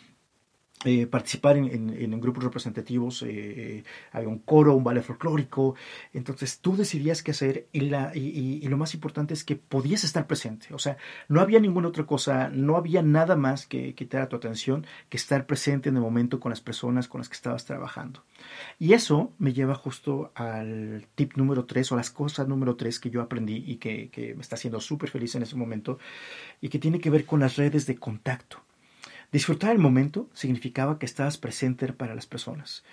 eh, 0.85 1.07
participar 1.07 1.57
en, 1.57 1.67
en, 1.89 2.21
grupos 2.21 2.41
representativos, 2.41 3.21
eh, 3.27 3.83
había 4.13 4.29
un 4.29 4.39
coro, 4.39 4.75
un 4.75 4.83
ballet 4.85 5.03
folclórico, 5.03 5.75
entonces 6.13 6.59
tú 6.61 6.77
decidías 6.77 7.21
qué 7.21 7.31
hacer 7.31 7.67
y, 7.73 7.81
la, 7.81 8.15
y, 8.15 8.65
lo 8.65 8.77
más 8.77 8.93
importante 8.93 9.33
es 9.33 9.43
que 9.43 9.57
podías 9.57 10.05
estar 10.05 10.25
presente, 10.25 10.73
o 10.73 10.79
sea, 10.79 10.95
no 11.27 11.41
había 11.41 11.59
ninguna 11.59 11.89
otra 11.89 12.05
cosa, 12.05 12.47
no 12.47 12.77
había 12.77 13.01
nada 13.01 13.35
más 13.35 13.67
que 13.67 13.93
quitar 13.93 14.29
tu 14.29 14.37
atención 14.37 14.87
que 15.09 15.17
estar 15.17 15.45
presente 15.47 15.89
en 15.89 15.97
el 15.97 16.01
momento 16.01 16.39
con 16.39 16.51
las 16.51 16.61
personas 16.61 17.09
con 17.09 17.19
las 17.19 17.27
que 17.27 17.35
estabas 17.35 17.65
trabajando. 17.65 18.23
Y 18.79 18.93
eso 18.93 19.33
me 19.37 19.51
lleva 19.51 19.75
justo 19.75 20.31
al 20.33 21.07
tip 21.15 21.35
número 21.35 21.65
tres 21.65 21.91
o 21.91 21.97
las 21.97 22.09
cosas 22.09 22.47
número 22.47 22.77
tres 22.77 23.01
que 23.01 23.09
yo 23.09 23.21
aprendí 23.21 23.65
y 23.67 23.75
que, 23.77 24.09
que 24.11 24.33
me 24.33 24.41
está 24.41 24.55
haciendo 24.55 24.79
súper 24.79 25.09
feliz 25.09 25.35
en 25.35 25.43
ese 25.43 25.57
momento 25.57 25.99
y 26.61 26.69
que 26.69 26.79
tiene 26.79 27.01
que 27.01 27.09
ver 27.09 27.25
con 27.25 27.41
las 27.41 27.57
redes 27.57 27.85
de 27.85 27.97
contacto. 27.97 28.61
Disfrutar 29.31 29.71
el 29.71 29.77
momento 29.77 30.27
significaba 30.33 30.97
que 30.97 31.05
estabas 31.05 31.37
presente 31.37 31.91
para 31.93 32.15
las 32.15 32.25
personas. 32.25 32.83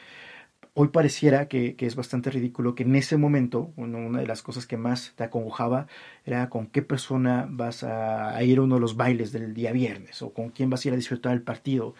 Hoy 0.74 0.88
pareciera 0.88 1.48
que, 1.48 1.74
es 1.78 1.96
bastante 1.96 2.30
ridículo 2.30 2.74
que 2.74 2.82
en 2.82 2.94
ese 2.96 3.16
momento, 3.16 3.72
una 3.76 4.20
de 4.20 4.26
las 4.26 4.42
cosas 4.42 4.66
que 4.66 4.76
más 4.76 5.14
te 5.16 5.24
acongojaba 5.24 5.86
era 6.26 6.50
con 6.50 6.66
qué 6.66 6.82
persona 6.82 7.46
vas 7.48 7.82
a, 7.82 8.36
a 8.36 8.44
ir 8.44 8.58
a 8.58 8.62
uno 8.62 8.74
de 8.74 8.82
los 8.82 8.96
bailes 8.96 9.32
del 9.32 9.54
día 9.54 9.72
viernes 9.72 10.20
o 10.20 10.34
con 10.34 10.50
quién 10.50 10.68
vas 10.68 10.84
a 10.84 10.88
ir 10.88 10.92
a 10.92 10.98
disfrutar 10.98 11.32
el 11.32 11.40
partido 11.40 11.94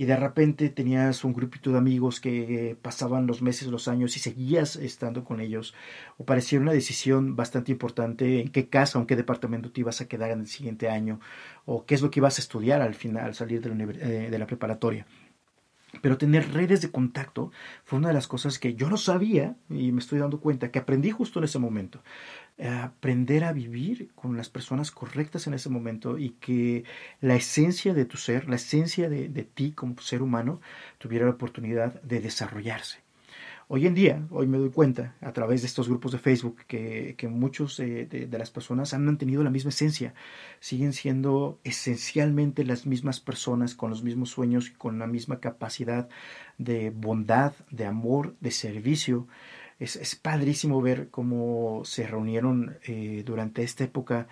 y 0.00 0.06
de 0.06 0.16
repente 0.16 0.70
tenías 0.70 1.24
un 1.24 1.34
grupito 1.34 1.72
de 1.72 1.76
amigos 1.76 2.20
que 2.20 2.74
pasaban 2.80 3.26
los 3.26 3.42
meses, 3.42 3.68
los 3.68 3.86
años 3.86 4.16
y 4.16 4.20
seguías 4.20 4.76
estando 4.76 5.24
con 5.24 5.42
ellos, 5.42 5.74
o 6.16 6.24
parecía 6.24 6.58
una 6.58 6.72
decisión 6.72 7.36
bastante 7.36 7.70
importante 7.70 8.40
en 8.40 8.48
qué 8.48 8.70
casa 8.70 8.96
o 8.96 9.02
en 9.02 9.06
qué 9.06 9.14
departamento 9.14 9.70
te 9.70 9.82
ibas 9.82 10.00
a 10.00 10.08
quedar 10.08 10.30
en 10.30 10.40
el 10.40 10.46
siguiente 10.46 10.88
año, 10.88 11.20
o 11.66 11.84
qué 11.84 11.94
es 11.94 12.00
lo 12.00 12.10
que 12.10 12.20
ibas 12.20 12.38
a 12.38 12.40
estudiar 12.40 12.80
al 12.80 12.94
final, 12.94 13.26
al 13.26 13.34
salir 13.34 13.60
de 13.60 13.74
la, 13.74 13.84
eh, 13.84 14.30
de 14.30 14.38
la 14.38 14.46
preparatoria. 14.46 15.06
Pero 16.02 16.18
tener 16.18 16.52
redes 16.52 16.80
de 16.82 16.90
contacto 16.90 17.50
fue 17.84 17.98
una 17.98 18.08
de 18.08 18.14
las 18.14 18.28
cosas 18.28 18.58
que 18.58 18.74
yo 18.74 18.88
no 18.88 18.96
sabía 18.96 19.56
y 19.68 19.90
me 19.92 20.00
estoy 20.00 20.18
dando 20.20 20.40
cuenta 20.40 20.70
que 20.70 20.78
aprendí 20.78 21.10
justo 21.10 21.40
en 21.40 21.46
ese 21.46 21.58
momento 21.58 22.00
aprender 22.68 23.44
a 23.44 23.52
vivir 23.52 24.10
con 24.14 24.36
las 24.36 24.50
personas 24.50 24.90
correctas 24.90 25.46
en 25.46 25.54
ese 25.54 25.70
momento 25.70 26.18
y 26.18 26.30
que 26.30 26.84
la 27.20 27.34
esencia 27.34 27.94
de 27.94 28.04
tu 28.04 28.16
ser, 28.16 28.48
la 28.48 28.56
esencia 28.56 29.08
de, 29.08 29.28
ti 29.54 29.72
como 29.72 29.98
ser 30.00 30.22
humano, 30.22 30.60
tuviera 30.98 31.24
la 31.24 31.32
oportunidad 31.32 32.00
de 32.02 32.20
desarrollarse. 32.20 32.98
Hoy 33.72 33.86
en 33.86 33.94
día, 33.94 34.26
hoy 34.30 34.48
me 34.48 34.58
doy 34.58 34.70
cuenta 34.70 35.14
a 35.20 35.32
través 35.32 35.60
de 35.60 35.68
estos 35.68 35.88
grupos 35.88 36.10
de 36.10 36.18
Facebook 36.18 36.64
que, 36.66 37.14
que 37.16 37.28
muchos 37.28 37.76
de, 37.76 38.04
de, 38.04 38.36
las 38.36 38.50
personas 38.50 38.94
han 38.94 39.04
mantenido 39.04 39.44
la 39.44 39.50
misma 39.50 39.68
esencia, 39.68 40.12
siguen 40.58 40.92
siendo 40.92 41.60
esencialmente 41.62 42.64
las 42.64 42.84
mismas 42.84 43.20
personas 43.20 43.76
con 43.76 43.90
los 43.90 44.02
mismos 44.02 44.30
sueños 44.30 44.70
y 44.70 44.72
con 44.72 44.98
la 44.98 45.06
misma 45.06 45.38
capacidad 45.38 46.08
de 46.58 46.90
bondad, 46.90 47.52
de 47.70 47.86
amor, 47.86 48.34
de 48.40 48.50
servicio, 48.50 49.28
es, 49.78 50.16
padrísimo 50.16 50.82
ver 50.82 51.08
cómo 51.08 51.82
se 51.84 52.08
reunieron 52.08 52.76
eh, 52.88 53.22
durante 53.24 53.62
esta 53.62 53.84
época 53.84 54.26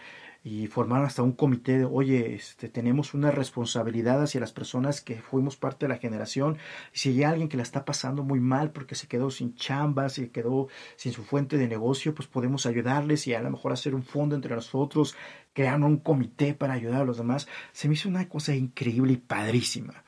y 0.48 0.66
formaron 0.66 1.04
hasta 1.04 1.22
un 1.22 1.32
comité 1.32 1.78
de, 1.78 1.84
oye, 1.84 2.34
este, 2.34 2.70
tenemos 2.70 3.12
una 3.12 3.30
responsabilidad 3.30 4.22
hacia 4.22 4.40
las 4.40 4.52
personas 4.52 5.02
que 5.02 5.16
fuimos 5.16 5.56
parte 5.56 5.84
de 5.84 5.92
la 5.92 5.98
generación. 5.98 6.56
Y 6.94 6.98
si 6.98 7.10
hay 7.10 7.24
alguien 7.24 7.50
que 7.50 7.58
la 7.58 7.62
está 7.62 7.84
pasando 7.84 8.22
muy 8.24 8.40
mal 8.40 8.70
porque 8.70 8.94
se 8.94 9.08
quedó 9.08 9.30
sin 9.30 9.54
chamba, 9.54 10.08
se 10.08 10.30
quedó 10.30 10.68
sin 10.96 11.12
su 11.12 11.22
fuente 11.22 11.58
de 11.58 11.68
negocio, 11.68 12.14
pues 12.14 12.28
podemos 12.28 12.64
ayudarles 12.64 13.26
y 13.26 13.34
a 13.34 13.42
lo 13.42 13.50
mejor 13.50 13.72
hacer 13.72 13.94
un 13.94 14.02
fondo 14.02 14.34
entre 14.34 14.54
nosotros, 14.54 15.14
crear 15.52 15.78
un 15.82 15.98
comité 15.98 16.54
para 16.54 16.72
ayudar 16.72 17.02
a 17.02 17.04
los 17.04 17.18
demás. 17.18 17.46
Se 17.72 17.86
me 17.86 17.94
hizo 17.94 18.08
una 18.08 18.26
cosa 18.26 18.54
increíble 18.54 19.12
y 19.12 19.16
padrísima. 19.18 20.02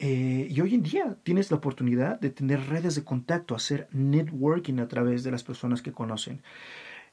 Eh, 0.00 0.48
y 0.50 0.60
hoy 0.60 0.74
en 0.74 0.82
día 0.82 1.16
tienes 1.22 1.52
la 1.52 1.58
oportunidad 1.58 2.18
de 2.18 2.30
tener 2.30 2.66
redes 2.68 2.96
de 2.96 3.04
contacto, 3.04 3.54
hacer 3.54 3.88
networking 3.92 4.80
a 4.80 4.88
través 4.88 5.22
de 5.22 5.30
las 5.30 5.44
personas 5.44 5.80
que 5.80 5.92
conocen. 5.92 6.42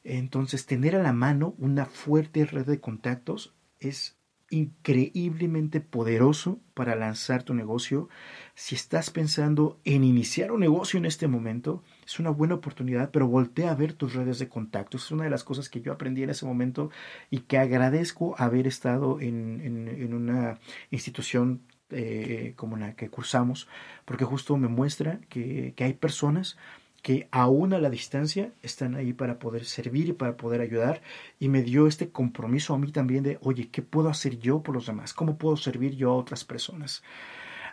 Entonces, 0.03 0.65
tener 0.65 0.95
a 0.95 1.03
la 1.03 1.13
mano 1.13 1.55
una 1.57 1.85
fuerte 1.85 2.45
red 2.45 2.65
de 2.65 2.79
contactos 2.79 3.53
es 3.79 4.17
increíblemente 4.49 5.79
poderoso 5.79 6.59
para 6.73 6.95
lanzar 6.95 7.43
tu 7.43 7.53
negocio. 7.53 8.09
Si 8.53 8.75
estás 8.75 9.09
pensando 9.09 9.79
en 9.85 10.03
iniciar 10.03 10.51
un 10.51 10.59
negocio 10.59 10.97
en 10.97 11.05
este 11.05 11.27
momento, 11.27 11.83
es 12.05 12.19
una 12.19 12.31
buena 12.31 12.55
oportunidad, 12.55 13.11
pero 13.11 13.27
voltea 13.27 13.71
a 13.71 13.75
ver 13.75 13.93
tus 13.93 14.13
redes 14.13 14.39
de 14.39 14.49
contactos. 14.49 15.05
Es 15.05 15.11
una 15.11 15.23
de 15.23 15.29
las 15.29 15.45
cosas 15.45 15.69
que 15.69 15.81
yo 15.81 15.93
aprendí 15.93 16.23
en 16.23 16.31
ese 16.31 16.45
momento 16.45 16.89
y 17.29 17.41
que 17.41 17.57
agradezco 17.57 18.35
haber 18.37 18.67
estado 18.67 19.21
en, 19.21 19.61
en 19.61 20.13
una 20.13 20.59
institución 20.89 21.61
eh, 21.93 22.53
como 22.55 22.77
la 22.77 22.95
que 22.95 23.09
cursamos, 23.09 23.67
porque 24.05 24.23
justo 24.23 24.55
me 24.55 24.69
muestra 24.69 25.19
que, 25.27 25.73
que 25.75 25.83
hay 25.83 25.93
personas 25.93 26.57
que 27.01 27.27
aún 27.31 27.73
a 27.73 27.79
la 27.79 27.89
distancia 27.89 28.53
están 28.61 28.95
ahí 28.95 29.13
para 29.13 29.39
poder 29.39 29.65
servir 29.65 30.09
y 30.09 30.13
para 30.13 30.37
poder 30.37 30.61
ayudar 30.61 31.01
y 31.39 31.49
me 31.49 31.63
dio 31.63 31.87
este 31.87 32.09
compromiso 32.09 32.73
a 32.73 32.77
mí 32.77 32.91
también 32.91 33.23
de, 33.23 33.39
oye, 33.41 33.69
¿qué 33.69 33.81
puedo 33.81 34.09
hacer 34.09 34.37
yo 34.37 34.61
por 34.61 34.75
los 34.75 34.85
demás? 34.85 35.13
¿Cómo 35.13 35.37
puedo 35.37 35.57
servir 35.57 35.95
yo 35.95 36.11
a 36.11 36.15
otras 36.15 36.45
personas? 36.45 37.03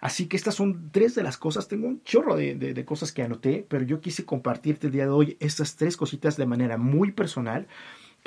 Así 0.00 0.26
que 0.26 0.36
estas 0.36 0.54
son 0.54 0.90
tres 0.92 1.14
de 1.14 1.22
las 1.22 1.36
cosas, 1.36 1.68
tengo 1.68 1.88
un 1.88 2.02
chorro 2.04 2.36
de, 2.36 2.54
de, 2.54 2.84
cosas 2.84 3.12
que 3.12 3.22
anoté, 3.22 3.66
pero 3.68 3.84
yo 3.84 4.00
quise 4.00 4.24
compartirte 4.24 4.86
el 4.86 4.92
día 4.92 5.04
de 5.04 5.10
hoy 5.10 5.36
estas 5.40 5.76
tres 5.76 5.96
cositas 5.96 6.36
de 6.36 6.46
manera 6.46 6.78
muy 6.78 7.10
personal 7.10 7.66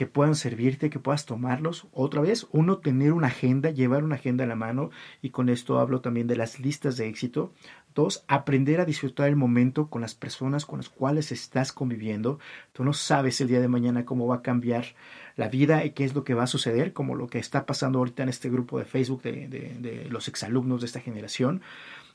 que 0.02 0.08
puedan 0.08 0.34
servirte, 0.34 0.90
que 0.90 0.98
puedas 0.98 1.28
tomarlos. 1.28 1.88
Otra 1.92 2.22
vez, 2.22 2.48
uno, 2.52 2.80
tener 2.80 3.14
una 3.14 3.28
agenda, 3.28 3.70
llevar 3.70 4.04
una 4.04 4.16
agenda 4.16 4.42
en 4.42 4.50
la 4.50 4.56
mano, 4.56 4.90
y 5.22 5.30
con 5.30 5.48
esto 5.48 5.78
hablo 5.78 6.02
también 6.02 6.26
de 6.26 6.36
las 6.36 6.60
listas 6.60 6.98
de 6.98 7.08
éxito. 7.08 7.54
Dos, 7.94 8.26
aprender 8.28 8.82
a 8.82 8.86
disfrutar 8.86 9.30
el 9.30 9.36
momento 9.36 9.92
con 9.92 10.02
las 10.02 10.16
personas 10.16 10.66
con 10.66 10.80
las 10.80 10.90
cuales 10.90 11.32
estás 11.32 11.72
conviviendo. 11.72 12.40
Tú 12.74 12.84
no 12.84 12.94
sabes 12.94 13.42
el 13.42 13.48
día 13.48 13.62
de 13.62 13.68
mañana 13.68 14.04
cómo 14.04 14.26
va 14.26 14.38
a 14.38 14.42
cambiar 14.42 14.86
la 15.36 15.50
vida 15.50 15.86
y 15.86 15.92
qué 15.92 16.04
es 16.04 16.16
lo 16.16 16.24
que 16.24 16.34
va 16.34 16.46
a 16.46 16.48
suceder, 16.48 16.94
como 16.94 17.14
lo 17.14 17.28
que 17.28 17.38
está 17.38 17.68
pasando 17.68 18.00
ahorita 18.00 18.24
en 18.24 18.30
este 18.30 18.50
grupo 18.50 18.80
de 18.80 18.86
Facebook 18.86 19.22
de, 19.22 19.48
de 19.50 20.08
los 20.10 20.28
exalumnos 20.28 20.82
de 20.82 20.88
esta 20.88 21.00
generación 21.00 21.62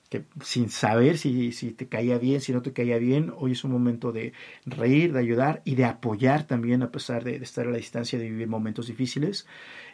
que 0.09 0.25
sin 0.43 0.71
saber 0.71 1.19
si, 1.19 1.53
si 1.53 1.73
te 1.73 1.89
caía 1.89 2.19
bien, 2.19 2.41
si 2.41 2.53
no 2.53 2.63
te 2.63 2.73
caía 2.73 2.99
bien, 2.99 3.33
hoy 3.37 3.53
es 3.53 3.65
un 3.65 3.73
momento 3.73 4.13
de 4.13 4.33
reír, 4.65 5.13
de 5.13 5.21
ayudar 5.21 5.63
y 5.65 5.75
de 5.75 5.85
apoyar 5.85 6.47
también 6.47 6.83
a 6.83 6.91
pesar 6.91 7.25
de, 7.25 7.39
de 7.39 7.45
estar 7.45 7.67
a 7.67 7.71
la 7.71 7.77
distancia, 7.77 8.19
de 8.19 8.29
vivir 8.29 8.49
momentos 8.49 8.87
difíciles. 8.87 9.47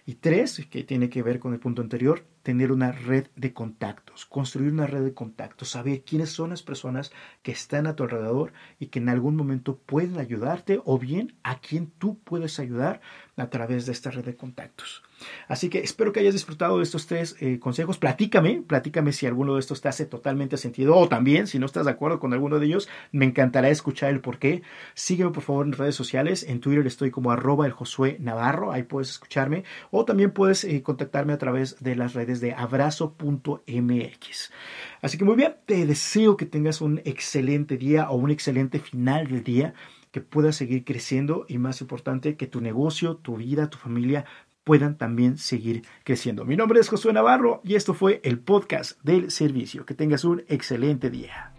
Y 0.04 0.14
tres, 0.14 0.66
que 0.68 0.82
tiene 0.82 1.08
que 1.08 1.22
ver 1.22 1.38
con 1.38 1.52
el 1.52 1.60
punto 1.60 1.80
anterior, 1.80 2.24
tener 2.42 2.72
una 2.72 2.90
red 2.90 3.28
de 3.36 3.52
contactos, 3.52 4.26
construir 4.26 4.72
una 4.72 4.86
red 4.86 5.04
de 5.04 5.14
contactos, 5.14 5.70
saber 5.70 6.02
quiénes 6.02 6.30
son 6.30 6.50
las 6.50 6.62
personas 6.62 7.12
que 7.42 7.52
están 7.52 7.86
a 7.86 7.94
tu 7.94 8.02
alrededor 8.02 8.52
y 8.80 8.86
que 8.86 8.98
en 8.98 9.08
algún 9.08 9.36
momento 9.36 9.76
pueden 9.78 10.18
ayudarte 10.18 10.80
o 10.84 10.98
bien 10.98 11.34
a 11.44 11.60
quién 11.60 11.92
tú 11.98 12.18
puedes 12.18 12.58
ayudar 12.58 13.00
a 13.36 13.48
través 13.48 13.86
de 13.86 13.92
esta 13.92 14.10
red 14.10 14.24
de 14.24 14.36
contactos. 14.36 15.02
Así 15.48 15.68
que 15.68 15.78
espero 15.80 16.12
que 16.12 16.20
hayas 16.20 16.34
disfrutado 16.34 16.78
de 16.78 16.84
estos 16.84 17.06
tres 17.06 17.36
eh, 17.40 17.58
consejos. 17.58 17.98
Platícame, 17.98 18.62
platícame 18.66 19.12
si 19.12 19.26
alguno 19.26 19.54
de 19.54 19.60
estos 19.60 19.80
te 19.80 19.88
hace 19.88 20.06
totalmente 20.06 20.56
sentido 20.56 20.96
o 20.96 21.08
también 21.08 21.46
si 21.46 21.58
no 21.58 21.66
estás 21.66 21.84
de 21.84 21.90
acuerdo 21.90 22.20
con 22.20 22.32
alguno 22.32 22.58
de 22.58 22.66
ellos, 22.66 22.88
me 23.10 23.24
encantará 23.24 23.68
escuchar 23.68 24.10
el 24.10 24.20
por 24.20 24.38
qué. 24.38 24.62
Sígueme 24.94 25.30
por 25.30 25.42
favor 25.42 25.66
en 25.66 25.72
redes 25.72 25.94
sociales. 25.94 26.42
En 26.42 26.60
Twitter 26.60 26.86
estoy 26.86 27.10
como 27.10 27.30
arroba 27.30 27.66
el 27.66 27.72
Josué 27.72 28.16
Navarro, 28.20 28.72
ahí 28.72 28.82
puedes 28.82 29.10
escucharme 29.10 29.64
o 29.90 30.04
también 30.04 30.30
puedes 30.30 30.64
eh, 30.64 30.82
contactarme 30.82 31.32
a 31.32 31.38
través 31.38 31.82
de 31.82 31.96
las 31.96 32.14
redes 32.14 32.40
de 32.40 32.52
abrazo.mx. 32.54 34.52
Así 35.02 35.18
que 35.18 35.24
muy 35.24 35.36
bien, 35.36 35.56
te 35.66 35.86
deseo 35.86 36.36
que 36.36 36.46
tengas 36.46 36.80
un 36.80 37.00
excelente 37.04 37.76
día 37.76 38.10
o 38.10 38.16
un 38.16 38.30
excelente 38.30 38.78
final 38.78 39.28
del 39.28 39.42
día 39.42 39.74
que 40.12 40.20
puedas 40.20 40.56
seguir 40.56 40.84
creciendo 40.84 41.46
y 41.48 41.58
más 41.58 41.80
importante 41.80 42.36
que 42.36 42.46
tu 42.46 42.60
negocio, 42.60 43.16
tu 43.16 43.36
vida, 43.36 43.70
tu 43.70 43.78
familia 43.78 44.26
puedan 44.64 44.96
también 44.96 45.38
seguir 45.38 45.82
creciendo. 46.04 46.44
Mi 46.44 46.56
nombre 46.56 46.80
es 46.80 46.88
Josué 46.88 47.12
Navarro 47.12 47.60
y 47.64 47.74
esto 47.74 47.94
fue 47.94 48.20
el 48.24 48.38
podcast 48.38 49.00
del 49.02 49.30
servicio. 49.30 49.86
Que 49.86 49.94
tengas 49.94 50.24
un 50.24 50.44
excelente 50.48 51.10
día. 51.10 51.51